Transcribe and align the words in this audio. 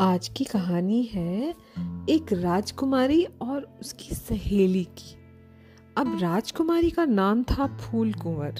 आज 0.00 0.28
की 0.28 0.44
कहानी 0.44 1.02
है 1.02 1.54
एक 2.08 2.32
राजकुमारी 2.32 3.24
और 3.24 3.78
उसकी 3.80 4.14
सहेली 4.14 4.84
की। 4.84 5.16
अब 5.96 6.18
राजकुमारी 6.20 6.90
का 6.90 7.04
नाम 7.04 7.42
था 7.42 7.66
फूल 7.66 8.12
कुंवर 8.12 8.54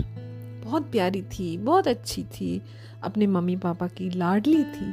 बहुत 0.65 0.83
प्यारी 0.83 1.23
थी, 1.23 1.59
बहुत 1.59 1.89
अच्छी 1.89 2.25
थी। 2.25 2.63
अपने 3.03 3.27
मम्मी 3.27 3.57
पापा 3.57 3.87
की 3.87 4.11
लाडली 4.11 4.65
थी। 4.65 4.91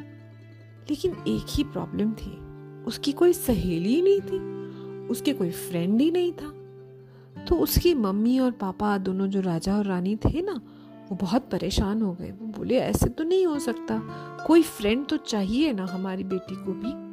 लेकिन 0.90 1.12
एक 1.12 1.46
ही 1.50 1.64
प्रॉब्लम 1.64 2.12
थी। 2.12 2.38
उसकी 2.84 3.12
कोई 3.12 3.34
सहेली 3.34 3.96
ही 3.96 4.02
नहीं 4.02 4.22
थी। 4.22 4.68
उसके 5.08 5.34
कोई 5.34 5.52
फ्रेंड 5.52 6.02
ही 6.02 6.12
नहीं 6.12 6.32
था। 6.32 6.50
तो 7.46 7.56
उसकी 7.56 7.94
मम्मी 7.94 8.40
और 8.40 8.52
पापा, 8.52 8.98
दोनों 8.98 9.28
जो 9.28 9.42
राजा 9.42 9.78
और 9.78 9.86
रानी 9.86 10.16
थे 10.16 10.42
ना 10.42 10.62
वो 11.10 11.16
बहुत 11.16 11.42
परेशान 11.42 12.02
हो 12.02 12.14
गए। 12.14 12.32
वो 12.32 12.48
बोले, 12.48 12.78
ऐसे 12.78 13.10
तो 13.10 13.24
नहीं 13.24 13.46
हो 13.46 13.60
सकता। 13.60 14.00
कोई 14.48 14.64
फ्रेंड 14.64 15.08
तो 15.08 15.18
चाहिए 15.18 15.74
ना 15.74 15.86
हमारी 15.86 16.24
बेटी 16.24 16.56
को 16.56 16.74
भी। 16.74 17.08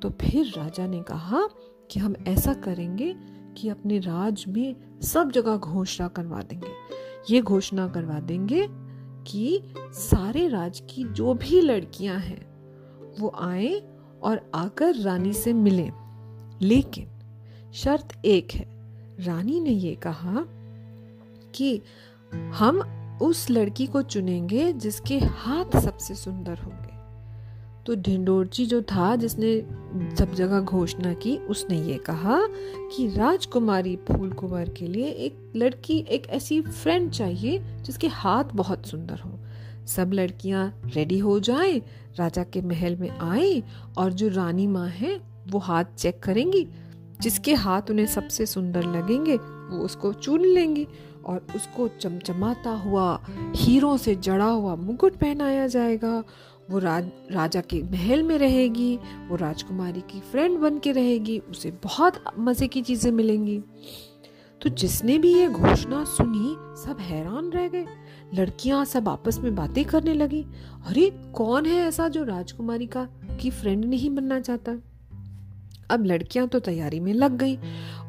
तो 0.00 0.10
फिर 0.10 0.46
राजा 0.56 0.86
ने 0.86 1.02
कहा 1.02 1.48
कि 1.90 2.00
हम 2.00 2.14
ऐसा 2.28 2.54
करेंगे 2.54 3.16
कि 3.56 3.68
अपने 3.68 3.98
राज 3.98 4.44
में 4.48 5.00
सब 5.00 5.30
जगह 5.30 5.56
घोषणा 5.56 6.08
करवा 6.08 6.42
देंगे। 6.42 6.72
ये 7.30 7.40
घोषणा 7.40 7.88
करवा 7.88 8.20
देंगे 8.20 8.66
कि 9.26 9.62
सारे 9.78 10.48
राज 10.48 10.82
की 10.90 11.04
जो 11.04 11.34
भी 11.34 11.60
लड़कियाँ 11.60 12.18
हैं, 12.18 12.50
वो 13.20 13.32
आए 13.40 13.82
और 14.22 14.50
आकर 14.54 14.94
रानी 14.94 15.32
से 15.32 15.52
मिलें। 15.52 15.92
लेकिन 16.62 17.08
शर्त 17.72 18.22
एक 18.24 18.48
है। 18.52 18.80
रानी 19.20 19.60
ने 19.60 19.70
ये 19.70 19.94
कहा 19.94 20.44
कि 21.54 21.82
हम 22.34 22.99
उस 23.20 23.50
लड़की 23.50 23.86
को 23.86 24.02
चुनेंगे 24.02 24.72
जिसके 24.72 25.18
हाथ 25.18 25.80
सबसे 25.80 26.14
सुंदर 26.14 26.58
होंगे। 26.58 27.00
तो 27.86 27.94
ढिंडोरची 27.94 28.66
जो 28.66 28.82
था 28.82 29.16
जिसने 29.16 29.60
सब 30.18 30.34
जगह 30.34 30.60
घोषणा 30.60 31.12
की 31.12 31.36
उसने 31.36 31.82
ये 31.82 31.96
कहा 31.98 32.40
कि 32.96 33.08
राजकुमारी 33.08 33.96
फूल 33.96 34.30
कुंवर 34.30 34.68
के 34.68 34.86
लिए 34.86 35.06
एक 35.06 35.52
लड़की 35.56 35.98
एक 35.98 36.26
ऐसी 36.26 36.60
फ्रेंड 36.60 37.10
चाहिए 37.10 37.58
जिसके 37.82 38.06
हाथ 38.06 38.44
बहुत 38.44 38.86
सुंदर 38.86 39.18
हो। 39.18 39.38
सब 39.86 40.12
लड़कियाँ 40.12 40.80
रेडी 40.86 41.18
हो 41.18 41.40
जाएँ, 41.40 41.82
राजा 42.16 42.44
के 42.44 42.60
महल 42.60 42.96
में 42.96 43.10
आए 43.10 43.62
और 43.98 44.12
जो 44.12 44.28
रानी 44.28 44.66
माँ 44.66 44.88
है 44.88 45.20
वो 45.48 45.58
हाथ 45.58 45.84
चेक 45.98 46.20
करेंगी। 46.22 46.68
जिसके 47.20 47.54
हाथ 47.54 47.82
उन्हें 47.90 48.06
सबसे 48.06 48.46
सुंदर 48.46 48.82
लगेंगे 48.82 49.36
वो 49.36 49.84
उसको 49.84 50.12
चुन 50.12 50.44
लेंगी। 50.44 50.86
और 51.26 51.46
उसको 51.56 51.88
चमचमाता 51.88 52.70
हुआ, 52.70 53.24
हीरों 53.56 53.96
से 53.96 54.14
जड़ा 54.14 54.44
हुआ 54.44 54.76
मुकुट 54.76 55.16
पहनाया 55.16 55.66
जाएगा। 55.66 56.24
वो 56.70 56.78
राज, 56.78 57.10
राजा 57.30 57.60
के 57.60 57.82
महल 57.82 58.22
में 58.22 58.38
रहेगी, 58.38 58.96
वो 59.28 59.36
राजकुमारी 59.36 60.00
की 60.00 60.20
फ्रेंड 60.20 60.58
बन 60.58 60.78
के 60.78 60.92
रहेगी, 60.92 61.38
उसे 61.38 61.70
बहुत 61.70 62.24
मज़े 62.38 62.68
की 62.68 62.82
चीज़ें 62.82 63.12
मिलेंगी। 63.12 63.62
तो 64.62 64.70
जिसने 64.70 65.18
भी 65.18 65.34
ये 65.34 65.48
घोषणा 65.48 66.04
सुनी, 66.04 66.56
सब 66.82 66.96
हैरान 67.00 67.50
रह 67.50 67.68
गए। 67.68 67.86
लड़कियाँ 68.34 68.84
सब 68.84 69.08
आपस 69.08 69.38
में 69.38 69.54
बातें 69.54 69.84
करने 69.84 70.14
लगी, 70.14 70.46
अरे, 70.86 71.10
कौन 71.34 71.66
है 71.66 71.76
ऐसा 71.76 72.08
जो 72.08 72.24
राजकुमारी 72.24 72.86
का, 72.86 73.08
की 73.40 73.50
फ्रेंड 73.50 73.84
नहीं 73.84 74.10
बनना 74.10 74.40
चाहता? 74.40 74.76
अब 75.90 76.04
लड़कियाँ 76.04 76.48
तो 76.48 76.58
तैयारी 76.58 77.00
में 77.00 77.14
लग 77.14 77.36
गई 77.36 77.58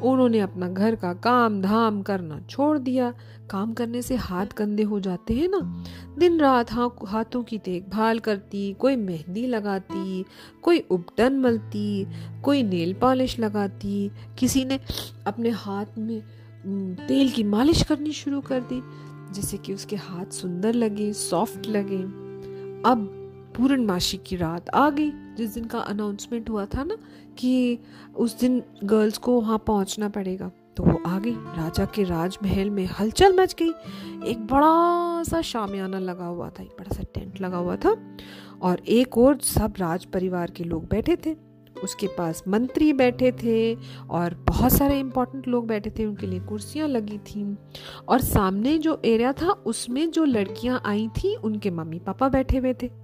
उन्होंने 0.04 0.40
अपना 0.40 0.70
घर 0.70 0.96
का 0.96 1.14
काम 1.14 1.62
धाम 1.62 2.02
करना 2.02 2.40
छोड़ 2.50 2.78
दिया। 2.78 3.14
काम 3.50 3.74
करने 3.74 4.02
से 4.02 4.16
हाथ 4.16 4.46
गंदे 4.58 4.84
हो 4.84 5.00
जाते 5.00 5.34
हैं 5.34 5.48
ना। 5.48 5.84
दिन 6.18 6.40
रात 6.40 6.74
हाथों 7.08 7.44
की 7.44 7.58
देखभाल 7.58 8.20
करती, 8.20 8.74
कोई 8.74 8.96
मेहंदी 8.96 9.46
लगाती, 9.48 10.26
कोई 10.62 10.80
उपटन 10.80 11.40
मलती, 11.40 12.08
कोई 12.44 12.64
नेल 12.64 12.94
पॉलिश 12.94 13.40
लगाती। 13.40 14.12
किसी 14.40 14.66
ने 14.66 14.80
अपने 15.28 15.50
हाथ 15.50 15.98
में 15.98 16.22
तेल 17.08 17.30
की 17.30 17.44
मालिश 17.44 17.84
करनी 17.84 18.12
शुरू 18.12 18.42
कर 18.42 18.59
दी, 18.59 18.81
जिससे 19.34 19.58
कि 19.58 19.74
उसके 19.74 19.96
हाथ 19.96 20.25
सुंदर 20.25 20.74
लगे, 20.74 21.14
सॉफ्ट 21.14 21.68
लगे। 21.68 22.04
अब 22.90 23.18
पूर्णमासी 23.57 24.17
की 24.17 24.35
रात 24.35 24.69
आ 24.69 24.89
गई। 24.89 25.12
जिस 25.38 25.53
दिन 25.53 25.66
का 25.66 25.79
अनाउंसमेंट 25.79 26.50
हुआ 26.50 26.66
था 26.66 26.84
ना 26.84 26.97
कि 27.38 27.79
उस 28.16 28.39
दिन 28.39 28.62
गर्ल्स 28.84 29.17
को 29.17 29.39
वहाँ 29.41 29.57
पहुँचना 29.67 30.09
पड़ेगा 30.09 30.51
तो 30.78 30.84
वो 30.84 31.01
आ 31.07 31.19
गई। 31.19 31.31
राजा 31.31 31.85
के 31.85 32.03
राजमहल 32.03 32.69
में 32.69 32.85
हलचल 33.00 33.35
मच 33.35 33.56
गई। 33.62 33.69
एक 34.29 34.45
बड़ा 34.47 35.23
सा 35.23 35.41
शामियाना 35.41 36.00
लगा 36.00 36.25
हुआ 36.25 36.50
था, 36.50 36.63
एक 36.63 36.75
बड़ा 36.79 36.95
सा 36.95 37.03
टेंट 37.13 37.41
लगा 37.41 37.57
हुआ 37.57 37.75
था 37.75 37.95
और 38.62 38.79
एक 38.79 39.17
और 39.17 39.39
सब 39.39 39.73
राज 39.78 40.06
परिवार 40.06 40.51
के 40.51 40.63
लोग 40.63 40.88
बैठे 40.89 41.18
थे। 41.25 41.35
उसके 41.83 42.07
पास 42.07 42.44
मंत्री 42.47 42.91
बैठे 42.94 43.31
थे 43.33 43.75
और 44.09 44.33
बहुत 44.47 44.72
सारे 44.72 45.00
इम्पोर्टेंट 45.00 45.47
लोग 45.47 45.68
बैठे 45.68 45.89
थे। 45.89 46.06
उनके 46.06 46.28
लिए 46.28 46.39
कुर्सियाँ 46.39 46.88
लगी 46.88 47.18
थी 47.18 47.45
और 48.07 48.22
सामने 48.22 48.78
जो 48.78 49.01
एरिया 49.06 49.31
था, 49.33 49.51
उसमें 49.51 50.09
जो 50.12 50.25
लड़कियाँ 50.25 50.81
आई 50.85 51.07
थी, 51.18 51.35
उनके 51.35 51.72
मम्मी 51.72 52.00
पापा 52.00 52.29
बैठे 52.29 52.57
हुए 52.57 52.73
थे। 52.73 53.00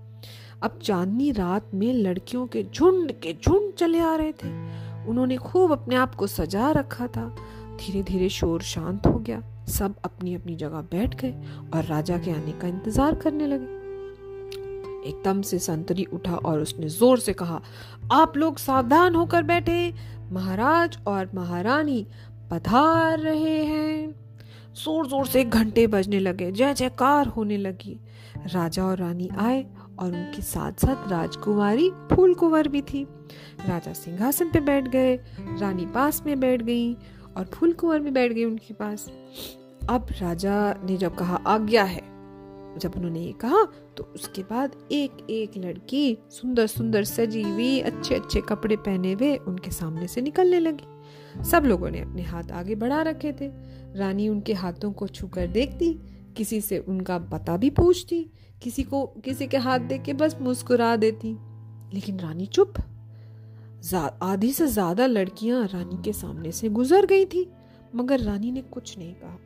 अब 0.64 0.80
चांदनी 0.84 1.32
रात 1.32 1.70
में 1.74 1.94
लड़कियों 1.94 2.46
के 2.48 2.64
झुंड 2.64 3.12
के 3.14 3.34
झुंड 3.34 3.74
चले 3.74 4.00
आ 4.00 4.16
रहे 4.16 4.32
थे। 4.34 4.50
उन्होंने 5.10 5.38
खूब 5.38 5.72
अपने 5.72 5.96
आप 5.96 6.16
को 6.16 6.28
सजा 6.28 6.72
रखा 6.72 7.08
था। 7.08 7.28
धीरे 7.80 8.02
धीरे 8.04 8.30
शोर 8.30 8.62
शांत 8.62 9.08
हो 9.08 9.20
गया। 9.20 9.42
सब 9.70 9.96
अपनी 10.06 10.34
अपनी 10.36 10.56
जगह 10.56 10.82
बैठ 10.92 11.16
गए 11.22 11.34
और 11.74 11.86
राजा 11.86 12.18
के 12.18 12.32
आने 12.32 12.52
का 12.52 12.68
इंतज़ार 12.68 13.16
करने 13.16 13.48
लगे। 13.48 13.76
एकदम 15.10 15.42
से 15.42 15.60
संतरी 15.60 16.06
उठा 16.06 16.36
और 16.36 16.60
उसने 16.60 16.90
ज़ोर 16.90 17.20
से 17.20 17.34
कहा, 17.34 17.62
आप 18.12 18.38
लोग 18.38 18.58
सावधान 18.58 19.16
होकर 19.16 19.44
बैठे। 19.44 19.94
महाराज 20.32 20.98
और 21.08 21.30
महारानी 21.36 22.06
पधार 22.52 23.20
रहे 23.20 23.64
हैं। 23.64 24.16
ज़ोर 24.76 25.08
ज़ोर 25.08 25.28
से 25.28 25.44
घंटे 25.44 25.86
बजने 25.88 26.20
लगे 26.20 26.52
जय 26.52 26.74
जयकार 26.74 27.28
होने 27.28 27.58
लगी। 27.58 28.00
राजा 28.54 28.84
और 28.86 28.98
रानी 28.98 29.30
आए 29.38 29.66
और 30.00 30.08
उनके 30.08 30.42
साथ 30.42 30.86
साथ 30.86 31.08
राजकुमारी 31.12 31.90
फूल 32.12 32.34
कुंवर 32.34 32.68
भी 32.68 32.82
थी। 32.82 33.04
राजा 33.68 33.94
सिंहासन 33.94 34.50
पे 34.50 34.60
बैठ 34.60 34.88
गए, 34.88 35.16
रानी 35.60 35.86
पास 35.86 36.22
में 36.26 36.40
बैठ 36.40 36.62
गई 36.62 36.94
और 37.38 37.46
फूल 37.46 37.74
कुंवर 37.74 38.00
भी 38.00 38.12
बैठ 38.12 38.32
गई 38.32 38.44
उनके 38.46 38.74
पास। 38.74 39.10
अब 39.90 40.08
राजा 40.22 40.74
ने 40.84 40.98
जब 40.98 41.16
कहा, 41.16 41.36
आज्ञा 41.36 41.84
है। 41.84 42.16
जब 42.80 42.94
उन्होंने 42.96 43.20
ये 43.20 43.32
कहा 43.32 43.64
तो 43.98 44.04
उसके 44.16 44.42
बाद 44.42 44.76
एक 44.92 45.26
एक 45.30 45.52
लड़की 45.58 46.18
सुंदर 46.32 46.68
सुंदर 46.68 47.04
सजी 47.04 47.42
हुई 47.42 47.80
अच्छे 47.80 48.16
अच्छे 48.16 48.42
कपड़े 48.42 48.76
पहने 48.76 49.14
हुए 49.14 49.36
उनके 49.38 49.72
सामने 49.72 50.08
से 50.08 50.22
निकलने 50.22 50.60
लगी। 50.60 51.44
सब 51.44 51.66
लोगों 51.66 51.90
ने 51.90 52.02
अपने 52.02 52.22
हाथ 52.22 52.52
आगे 52.52 52.76
बढ़ा 52.76 53.02
रखे 53.02 53.32
थे। 53.32 53.48
रानी 53.98 54.28
उनके 54.30 54.54
हाथों 54.54 54.92
को 54.92 55.08
छूकर 55.08 55.48
देखती, 55.48 55.94
किसी 56.38 56.62
से 56.62 56.78
उनका 56.80 57.18
पता 57.32 57.58
भी 57.58 57.70
पूछती 57.70 58.26
किसी 58.62 58.84
को, 58.84 59.06
किसी 59.26 59.48
के 59.48 59.58
हाथ 59.58 59.80
देख 59.80 60.02
के 60.02 60.14
बस 60.14 60.36
मुस्कुरा 60.42 60.96
देती। 60.96 61.38
लेकिन 61.94 62.20
रानी 62.20 62.46
चुप। 62.46 62.74
आधी 64.24 64.52
से 64.54 64.68
ज़्यादा 64.68 65.06
लड़कियाँ 65.06 65.66
रानी 65.68 66.02
के 66.04 66.14
सामने 66.14 66.52
से 66.52 66.70
गुजर 66.70 67.06
गई 67.06 67.26
थी, 67.26 67.48
मगर 67.96 68.20
रानी 68.20 68.52
ने 68.52 68.62
कुछ 68.62 68.98
नहीं 68.98 69.14
कहा। 69.14 69.38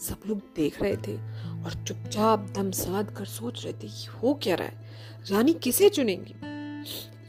सब 0.00 0.20
लोग 0.26 0.38
देख 0.56 0.80
रहे 0.82 0.96
थे 0.96 1.16
और 1.64 1.72
चुपचाप 1.84 2.46
दम 2.56 2.70
साध 2.70 3.10
कर 3.10 3.24
सोच 3.24 3.64
रहे 3.64 3.72
थे 3.72 3.88
हो 4.14 4.34
क्या 4.34 4.54
रहा 4.54 4.68
है। 4.68 5.26
रानी 5.30 5.52
किसे 5.54 5.88
चुनेंगी? 5.88 6.34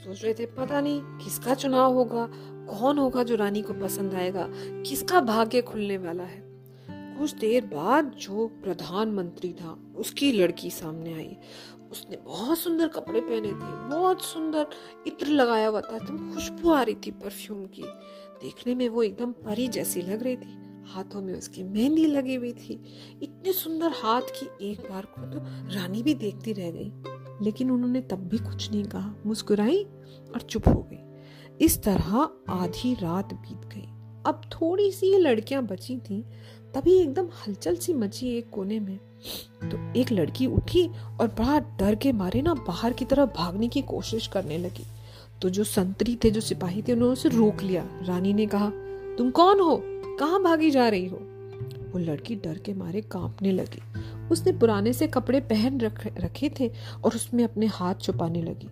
सोच 0.03 0.23
रहे 0.23 0.33
थे 0.33 0.45
पता 0.45 0.81
नहीं 0.81 1.01
किसका 1.23 1.53
चुनाव 1.53 1.93
होगा, 1.93 2.27
कौन 2.69 2.97
होगा 2.97 3.23
जो 3.23 3.35
रानी 3.35 3.61
को 3.61 3.73
पसंद 3.73 4.13
आएगा, 4.13 4.47
किसका 4.85 5.21
भाग्य 5.21 5.61
खुलने 5.61 5.97
वाला 5.97 6.23
है। 6.23 6.42
कुछ 7.23 7.35
देर 7.35 7.65
बाद 7.65 8.05
जो 8.05 8.47
प्रधानमंत्री 8.47 9.53
था, 9.53 9.93
उसकी 9.95 10.31
लड़की 10.31 10.69
सामने 10.69 11.13
आई। 11.13 11.37
उसने 11.91 12.17
बहुत 12.17 12.57
सुंदर 12.57 12.87
कपड़े 12.87 13.21
पहने 13.21 13.47
थे, 13.47 13.89
बहुत 13.89 14.21
सुंदर 14.21 14.67
इत्र 15.07 15.27
लगाया 15.27 15.67
हुआ 15.67 15.81
था, 15.81 15.95
एकदम 15.95 16.33
खुशबू 16.33 16.69
आ 16.69 16.81
रही 16.81 16.95
थी 16.95 17.11
परफ्यूम 17.11 17.65
की। 17.65 17.83
देखने 18.43 18.75
में 18.75 18.89
वो 18.89 19.03
एकदम 19.03 19.31
परी 19.31 19.67
जैसी 19.67 20.01
लग 20.01 20.23
रही 20.23 20.37
थी। 20.37 20.81
हाथों 20.85 21.21
में 21.21 21.37
उसकी 21.37 21.63
मेहंदी 21.63 22.05
लगी 22.05 22.35
हुई 22.35 22.53
थी। 22.53 22.83
इतने 23.23 23.53
सुंदर 23.53 23.91
हाथ 23.91 24.21
की 24.21 24.71
एक 24.71 24.79
बार 24.79 25.05
को 25.05 25.21
तो 25.21 25.39
रानी 25.75 26.03
भी 26.03 26.13
देखती 26.13 26.53
रह 26.53 26.71
गई। 26.71 26.91
लेकिन 27.45 27.71
उन्होंने 27.71 28.01
तब 28.01 28.17
भी 28.17 28.37
कुछ 28.37 28.71
नहीं 28.71 28.83
कहा। 28.83 29.15
मुस्कुराई 29.25 29.83
और 30.35 30.41
चुप 30.49 30.67
हो 30.67 30.89
गई। 30.91 30.99
इस 31.65 31.83
तरह 31.83 32.29
आधी 32.49 32.93
रात 32.93 33.33
बीत 33.33 33.69
गई। 33.75 33.89
अब 34.25 34.41
थोड़ी 34.45 34.91
सी 34.91 35.17
लड़कियाँ 35.17 35.63
बची 35.63 35.97
थी 35.97 36.25
तभी 36.73 36.93
एकदम 36.93 37.25
हलचल 37.25 37.75
सी 37.75 37.93
मची 37.93 38.37
एक 38.37 38.49
कोने 38.49 38.79
में। 38.79 38.99
तो 39.71 39.99
एक 39.99 40.11
लड़की 40.11 40.45
उठी 40.45 40.87
और 41.21 41.27
बड़ा 41.27 41.59
डर 41.59 41.95
के 41.95 42.11
मारे 42.11 42.41
ना 42.41 42.53
बाहर 42.53 42.93
की 42.93 43.05
तरफ़ 43.05 43.29
भागने 43.37 43.67
की 43.67 43.81
कोशिश 43.81 44.27
करने 44.27 44.57
लगी। 44.57 44.83
तो 45.41 45.49
जो 45.49 45.63
संतरी 45.63 46.15
थे 46.15 46.31
जो 46.31 46.41
सिपाही 46.41 46.81
थे 46.81 46.93
उन्होंने 46.93 47.13
उसे 47.13 47.29
रोक 47.29 47.61
लिया। 47.61 47.89
रानी 48.03 48.33
ने 48.33 48.45
कहा 48.45 48.69
तुम 49.17 49.31
कौन 49.31 49.59
हो? 49.59 49.83
कहाँ 50.19 50.43
भागी 50.43 50.71
जा 50.71 50.89
रही 50.89 51.05
हो? 51.05 51.17
वो 51.93 51.99
लड़की 51.99 52.35
डर 52.35 52.57
के 52.57 52.73
मारे 52.73 53.01
कांपने 53.01 53.51
लगी। 53.51 53.81
उसने 54.31 54.51
पुराने 54.51 54.93
से 54.93 55.07
कपड़े 55.07 55.39
पहन 55.39 55.79
रख, 55.79 56.07
रखे 56.07 56.51
थे 56.59 56.71
और 57.03 57.15
उसमें 57.15 57.43
अपने 57.43 57.65
हाथ 57.65 57.95
छुपाने 57.95 58.41
लगी। 58.41 58.69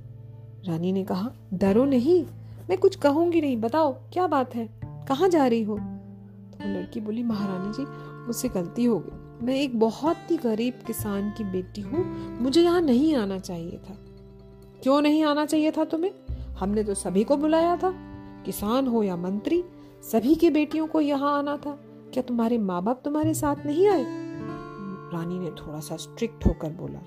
रानी 0.66 0.92
ने 0.92 1.04
कहा 1.04 1.32
डरो 1.54 1.86
नहीं। 1.86 2.24
मैं 2.70 2.78
कुछ 2.78 2.96
कहूँगी 2.96 3.42
नहीं। 3.42 3.58
बताओ 3.58 3.94
क्या 4.14 4.28
बात 4.28 4.56
है? 4.56 4.70
कहाँ 4.84 5.30
जा 5.30 5.48
रही 5.48 5.64
हो? 5.64 5.91
वो 6.62 6.80
लड़की 6.80 7.00
बोली, 7.00 7.24
महारानी 7.24 7.74
जी, 7.74 7.86
मुझसे 8.26 8.50
गलती 8.50 8.86
हो 8.86 9.00
गई। 9.00 9.46
मैं 9.46 9.56
एक 9.56 9.80
बहुत 9.80 10.18
ही 10.32 10.38
गरीब 10.38 10.74
किसान 10.88 11.30
की 11.30 11.44
बेटी 11.44 11.82
हूँ, 11.82 12.06
मुझे 12.42 12.62
यहाँ 12.62 12.82
नहीं 12.82 13.16
आना 13.16 13.40
चाहिए 13.40 13.78
था। 13.90 13.98
क्यों 14.84 15.02
नहीं 15.02 15.24
आना 15.24 15.46
चाहिए 15.46 15.72
था 15.72 15.86
तुम्हें? 15.86 16.12
हमने 16.60 16.84
तो 16.84 16.94
सभी 16.94 17.24
को 17.24 17.38
बुलाया 17.38 17.76
था। 17.76 17.94
किसान 18.46 18.88
हो 18.88 19.04
या 19.04 19.16
मंत्री, 19.16 19.64
सभी 20.12 20.36
की 20.36 20.50
बेटियों 20.50 20.88
को 20.88 21.02
यहाँ 21.02 21.38
आना 21.38 21.58
था। 21.58 21.80
क्या 22.14 22.24
तुम्हारे 22.24 22.58
माँ 22.58 22.84
बाप 22.84 23.02
तुम्हारे 23.06 23.34
साथ 23.34 23.56
नहीं 23.66 23.88
आए? 23.88 24.06
रानी 25.14 25.40
ने 25.40 25.52
थोड़ा 25.52 25.80
सा 25.80 25.96
स्ट्रिक्ट 25.96 26.46
होकर 26.46 26.70
बोला 26.70 27.00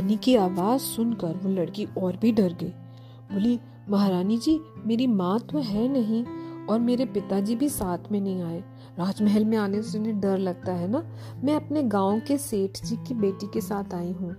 रानी 0.00 0.16
की 0.16 0.34
आवाज़ 0.36 0.80
सुनकर 0.80 1.32
वो 1.36 1.50
लड़की 1.50 1.84
और 1.98 2.16
भी 2.16 2.30
डर 2.32 2.52
गई। 2.52 2.68
बोली, 3.32 3.58
महारानी 3.90 4.38
जी, 4.38 4.60
मेरी 4.86 5.06
माँ 5.06 5.38
तो 5.40 5.58
है 5.58 5.88
नहीं 5.88 6.24
और 6.66 6.78
मेरे 6.80 7.04
पिताजी 7.04 7.56
भी 7.56 7.68
साथ 7.68 8.10
में 8.12 8.20
नहीं 8.20 8.42
आए। 8.42 8.60
राजमहल 8.98 9.44
में 9.44 9.56
आने 9.58 9.82
से 9.82 9.98
उन्हें 9.98 10.20
डर 10.20 10.38
लगता 10.38 10.72
है 10.72 10.88
ना? 10.88 11.02
मैं 11.44 11.54
अपने 11.54 11.82
गाँव 11.82 12.20
के 12.20 12.38
सेठ 12.38 12.84
जी 12.84 12.96
की 12.96 13.14
बेटी 13.14 13.46
के 13.46 13.60
साथ 13.60 13.94
आई 13.94 14.12
हूँ। 14.12 14.34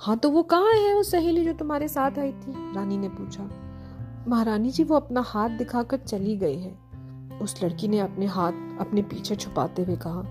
हाँ 0.00 0.16
तो 0.16 0.30
वो 0.30 0.42
कहाँ 0.42 0.72
है, 0.72 0.94
वो 0.94 1.02
सहेली 1.02 1.44
जो 1.44 1.52
तुम्हारे 1.52 1.88
साथ 1.88 2.18
आई 2.18 2.32
थी? 2.32 2.74
रानी 2.74 2.96
ने 2.96 3.08
पूछा। 3.08 3.50
महारानी 4.28 4.70
जी, 4.70 4.84
वो 4.84 4.96
अपना 4.96 5.20
हाथ 5.20 5.48
दिखाकर 5.48 5.96
चली 5.98 6.36
गई 6.36 6.58
है। 6.58 6.78
उस 7.42 7.62
लड़की 7.64 7.88
ने 7.88 7.98
अपने 7.98 8.26
हाथ 8.26 8.52
अपने 8.80 9.02
पीछे 9.02 9.36
छुपाते 9.36 9.82
हुए 9.82 9.96
कहा, 9.96 10.22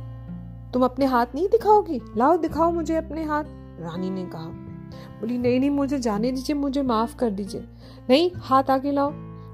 तुम 0.73 0.85
अपने 0.85 1.05
हाथ 1.05 1.25
नहीं 1.35 1.49
दिखाओगी? 1.49 2.01
लाओ, 2.17 2.37
दिखाओ 2.37 2.71
मुझे 2.71 2.95
अपने 2.95 3.23
हाथ। 3.23 3.59
रानी 3.81 4.09
ने 4.09 4.25
कहा, 4.25 4.47
बोली, 5.21 5.37
नहीं 5.37 5.59
नहीं, 5.59 5.69
मुझे 5.69 5.99
जाने 5.99 6.31
दीजिए, 6.31 6.55
मुझे 6.55 6.81
माफ़ 6.81 7.15
कर 7.15 7.29
दीजिए। 7.29 7.61
नहीं, 8.09 8.31
हाथ 8.35 8.63
आगे 8.63 8.91
लाओ। 8.91 9.11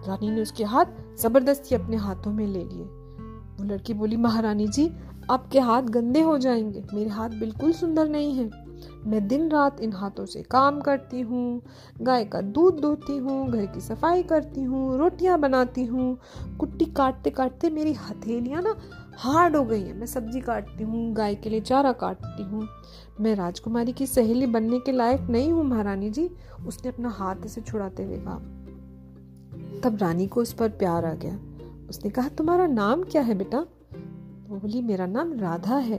रानी 0.07 0.31
ने 0.31 0.41
उसके 0.41 0.63
हाथ 0.63 0.85
ज़बरदस्ती 1.17 1.75
अपने 1.75 1.97
हाथों 1.97 2.31
में 2.31 2.47
ले 2.47 2.63
लिए। 2.63 2.83
वो 2.83 3.63
लड़की 3.63 3.93
बोली, 3.93 4.17
महारानी 4.17 4.67
जी, 4.67 4.91
आपके 5.31 5.59
हाथ 5.59 5.81
गंदे 5.81 6.21
हो 6.21 6.37
जाएँगे, 6.37 6.83
मेरे 6.93 7.09
हाथ 7.09 7.29
बिल्कुल 7.29 7.71
सुंदर 7.71 8.09
नहीं 8.09 8.35
है। 8.35 8.67
मैं 9.05 9.27
दिन 9.27 9.49
रात 9.49 9.81
इन 9.81 9.93
हाथों 9.93 10.25
से 10.25 10.41
काम 10.41 10.81
करती 10.81 11.21
हूँ, 11.21 11.61
गाय 12.01 12.25
का 12.25 12.41
दूध 12.41 12.79
धोती 12.79 13.17
हूँ, 13.17 13.49
घर 13.49 13.65
की 13.65 13.81
सफ़ाई 13.81 14.23
करती 14.23 14.63
हूँ, 14.63 14.97
रोटियाँ 14.97 15.39
बनाती 15.39 15.85
हूँ। 15.85 16.19
कुट्टी 16.59 16.85
काटते 16.85 17.29
काटते 17.29 17.69
मेरी 17.69 17.93
हथेलियाँ 17.93 18.61
ना 18.61 18.75
हार्ड 19.17 19.55
हो 19.55 19.63
गई 19.63 19.81
है। 19.81 19.93
मैं 19.93 20.05
सब्ज़ी 20.05 20.41
काटती 20.41 20.83
हूँ, 20.83 21.13
गाय 21.13 21.35
के 21.35 21.49
लिए 21.49 21.59
चारा 21.59 21.91
काटती 21.91 22.43
हूँ। 22.43 22.67
मैं 23.21 23.35
राजकुमारी 23.35 23.91
की 23.91 24.07
सहेली 24.07 24.45
बनने 24.45 24.79
के 24.79 24.91
लायक 24.91 25.21
नहीं 25.21 25.51
हूँ, 25.51 25.63
महारानी 25.63 26.09
जी। 26.09 26.29
उसने 26.67 26.91
अपना 26.91 27.09
हाथ 27.09 27.35
से 27.47 27.61
छुड़ाते 27.61 28.03
हुए 28.03 28.17
कहा। 28.17 28.35
तब 29.83 29.97
रानी 30.01 30.27
को 30.27 30.41
उस 30.41 30.53
पर 30.53 30.69
प्यार 30.69 31.05
आ 31.05 31.13
गया। 31.13 31.39
उसने 31.89 32.09
कहा, 32.09 32.29
तुम्हारा 32.29 32.67
नाम 32.67 33.03
क्या 33.03 33.21
है 33.21 33.35
बेटा? 33.35 33.59
वो 34.47 34.57
बोली, 34.57 34.81
मेरा 34.81 35.05
नाम 35.05 35.33
राधा 35.33 35.77
है। 35.77 35.97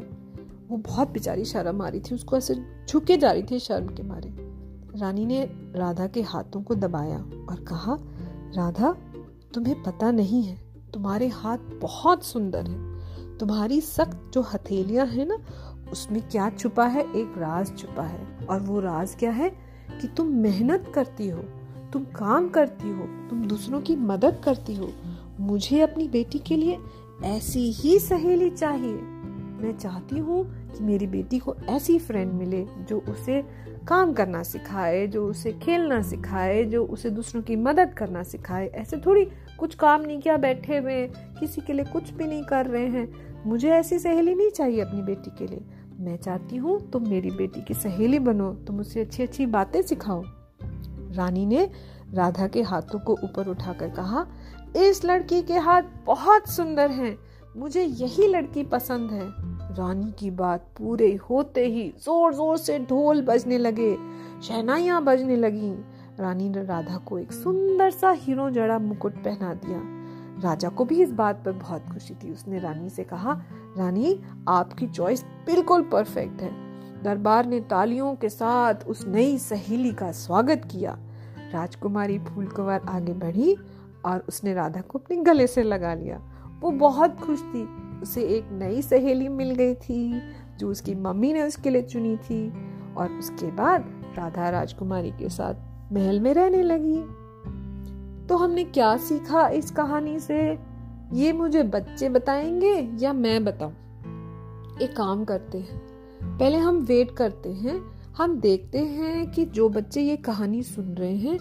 वो 0.69 0.77
बहुत 0.77 1.11
बेचारी 1.11 1.45
शर्म 1.45 1.83
आ 1.83 1.89
रही 1.89 2.01
थी, 2.01 2.15
उसको 2.15 2.37
ऐसे 2.37 2.55
झुके 2.89 3.17
जा 3.17 3.33
रही 3.33 3.43
थी 3.43 3.59
शर्म 3.59 3.87
के 3.87 4.03
मारे। 4.03 4.35
रानी 4.99 5.27
ने 5.27 5.45
राधा 5.75 6.07
के 6.07 6.23
हाथों 6.23 6.63
को 6.63 6.75
दबाया 6.75 7.19
और 7.19 7.65
कहा, 7.69 7.99
राधा, 8.57 8.97
तुम्हें 9.55 9.83
पता 9.83 10.11
नहीं 10.11 10.43
है, 10.43 10.57
तुम्हारे 10.95 11.29
हाथ 11.29 11.59
बहुत 11.59 12.25
सुंदर 12.25 12.67
हैं। 12.67 12.88
तुम्हारी 13.41 13.81
सख्त 13.81 14.31
जो 14.35 14.41
हथेलियाँ 14.41 15.07
हैं 15.07 15.27
ना, 15.27 15.39
उसमें 15.93 16.29
क्या 16.29 16.51
छुपा 16.51 16.87
है? 16.87 17.03
एक 17.03 17.35
राज 17.39 17.79
छुपा 17.79 18.03
है। 18.03 18.27
और 18.51 18.61
वो 18.61 18.81
राज 18.81 19.15
क्या 19.15 19.31
है? 19.31 19.51
कि 20.01 20.09
तुम 20.09 20.27
मेहनत 20.27 20.93
करती 20.95 21.29
हो, 21.29 21.43
तुम 21.93 22.05
काम 22.05 22.49
करती 22.49 22.91
हो, 22.91 23.29
तुम 23.31 23.45
दूसरों 23.45 23.81
की 23.81 23.97
मदद 23.97 24.41
करती 24.45 24.75
हो। 24.75 24.93
मुझे 25.41 25.81
अपनी 25.81 26.09
बेटी 26.09 26.39
के 26.39 26.57
लिए 26.57 26.79
ऐसी 27.25 27.73
ही 27.73 27.99
सहेली 27.99 28.51
चाहिए। 28.51 28.95
मैं 29.59 29.79
चाहती 29.79 30.19
हूँ 30.19 30.71
कि 30.71 30.85
मेरी 30.85 31.07
बेटी 31.07 31.39
को 31.39 31.55
ऐसी 31.55 31.99
फ्रेंड 31.99 32.33
मिले, 32.33 32.67
जो 32.79 32.99
उसे 32.99 33.43
काम 33.89 34.13
करना 34.13 34.43
सिखाए, 34.43 35.07
जो 35.07 35.27
उसे 35.27 35.53
खेलना 35.53 36.03
सिखाए, 36.03 36.65
जो 36.65 36.85
उसे 36.85 37.11
दूसरों 37.11 37.43
की 37.43 37.57
मदद 37.57 37.95
करना 37.95 38.23
सिखाए। 38.23 38.67
ऐसे 38.69 38.97
थोड़ी 38.97 39.29
कुछ 39.59 39.75
काम 39.75 40.01
नहीं 40.01 40.21
किया, 40.21 40.37
बैठे 40.37 40.79
हुए 40.79 41.07
किसी 41.41 41.61
के 41.61 41.73
लिए 41.73 41.85
कुछ 41.85 42.11
भी 42.11 42.27
नहीं 42.27 42.43
कर 42.43 42.67
रहे 42.67 42.87
हैं। 42.87 43.09
मुझे 43.47 43.71
ऐसी 43.71 43.99
सहेली 43.99 44.35
नहीं 44.35 44.51
चाहिए 44.51 44.81
अपनी 44.81 45.03
बेटी 45.03 45.31
के 45.39 45.47
लिए। 45.47 45.65
मैं 46.01 46.17
चाहती 46.17 46.57
हूँ 46.57 46.91
तुम 46.91 47.09
मेरी 47.09 47.31
बेटी 47.31 47.61
की 47.61 47.75
सहेली 47.75 48.19
बनो। 48.19 48.53
तुम 48.67 48.81
उसे 48.81 49.01
अच्छी 49.01 49.23
अच्छी 49.23 49.47
बातें 49.47 49.83
सिखाओ। 49.83 50.23
रानी 51.13 51.47
ने 51.47 51.71
राधा 52.15 52.47
के 52.47 52.63
हाथों 52.63 52.99
को 52.99 53.13
ऊपर 53.25 53.49
उठाकर 53.49 53.89
कहा, 53.89 54.27
इस 54.77 55.05
लड़की 55.05 55.43
के 55.43 55.55
हाथ 55.55 55.83
बहुत 56.07 56.49
सुंदर 56.49 56.91
हैं। 56.91 57.19
मुझे 57.57 57.83
यही 57.83 58.29
लड़की 58.29 58.63
पसंद 58.63 59.11
है। 59.11 59.27
रानी 59.75 60.13
की 60.19 60.31
बात 60.31 60.67
पूरे 60.79 61.15
होते 61.31 61.67
ही 61.67 61.89
ज़ोर 61.99 62.35
ज़ोर 62.35 62.57
से 62.57 62.79
ढोल 62.79 63.23
बजने 63.23 63.59
लगे। 63.59 63.95
शहनाइयाँ 64.43 65.03
बजने 65.05 65.37
लगी। 65.37 65.73
रानी 66.21 66.49
ने 66.49 66.65
राधा 66.65 66.97
को 66.97 67.19
एक 67.19 67.33
सुंदर 67.33 67.91
सा 67.91 68.11
हीरो 68.11 68.51
जड़ा 68.51 68.79
मुकुट 68.79 69.15
पहना 69.15 69.55
दिया। 69.55 69.81
राजा 70.41 70.69
को 70.69 70.85
भी 70.85 71.03
इस 71.03 71.13
बात 71.13 71.43
पर 71.45 71.53
बहुत 71.53 71.83
खुशी 71.93 72.15
थी। 72.15 72.33
उसने 72.33 72.59
रानी 72.59 72.91
से 72.91 73.05
कहा, 73.05 73.43
रानी, 73.79 74.21
आपकी 74.49 74.87
चॉइस 74.87 75.25
बिल्कुल 75.25 75.83
परफेक्ट 75.83 76.43
है। 76.43 76.69
दरबार 77.03 77.47
ने 77.47 77.61
तालियों 77.61 78.15
के 78.15 78.29
साथ 78.29 78.75
उस 78.87 79.07
नई 79.07 79.39
सहेली 79.39 79.93
का 79.93 80.13
स्वागत 80.13 80.63
किया। 80.71 80.99
राजकुमारी 81.53 82.19
फूलकुंवर 82.19 82.81
आगे 82.89 83.13
बढ़ी 83.13 83.57
और 84.05 84.25
उसने 84.29 84.55
राधा 84.55 84.81
को 84.81 84.99
अपने 84.99 85.17
गले 85.17 85.47
से 85.47 85.63
लगा 85.63 85.95
लिया। 85.95 86.23
वो 86.61 86.71
बहुत 86.71 87.21
खुश 87.21 87.41
थी। 87.43 87.69
उसे 88.03 88.23
एक 88.23 88.49
नई 88.53 88.83
सहेली 88.83 89.29
मिल 89.29 89.51
गई 89.55 89.75
थी, 89.75 90.21
जो 90.59 90.71
उसकी 90.71 90.95
मम्मी 90.95 91.33
ने 91.33 91.43
उसके 91.43 91.71
लिए 91.71 91.83
चुनी 91.83 92.17
थी। 92.17 92.53
और 92.95 93.11
उसके 93.11 93.51
बाद 93.51 94.03
राधा 94.19 94.51
राजकुमारी 94.51 95.11
के 95.11 95.29
साथ 95.29 95.68
महल 95.93 96.21
में 96.21 96.35
रहने 96.35 96.63
लगी। 96.63 97.03
तो 98.27 98.37
हमने 98.37 98.65
क्या 98.65 98.97
सीखा 98.97 99.49
इस 99.49 99.71
कहानी 99.71 100.19
से? 100.19 100.59
ये 101.13 101.33
मुझे 101.33 101.63
बच्चे 101.63 102.09
बताएँगे 102.09 102.93
या 102.99 103.13
मैं 103.13 103.45
बताऊँ? 103.45 103.73
एक 104.83 104.95
काम 104.97 105.25
करते 105.25 105.59
हैं। 105.59 105.79
पहले 106.39 106.57
हम 106.57 106.77
वेट 106.77 107.11
करते 107.11 107.49
हैं। 107.49 107.85
हम 108.17 108.41
देखते 108.41 108.79
हैं 108.79 109.31
कि 109.31 109.45
जो 109.45 109.69
बच्चे 109.69 110.03
ये 110.03 110.17
कहानी 110.17 110.63
सुन 110.63 110.85
रहे 110.85 111.17
हैं, 111.17 111.39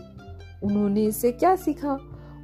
उन्होंने 0.63 1.05
इसे 1.05 1.31
क्या 1.31 1.55
सीखा? 1.55 1.99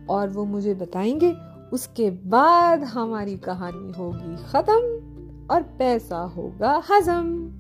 और 0.10 0.30
वो 0.30 0.46
मुझे 0.46 0.74
बताएँगे, 0.74 1.36
उसके 1.74 2.10
बाद 2.10 2.84
हमारी 2.84 3.38
कहानी 3.38 3.94
होगी 3.98 4.36
खत्म 4.36 5.04
और 5.54 5.64
पैसा 5.64 6.18
होगा 6.18 6.84
हजम। 6.92 7.60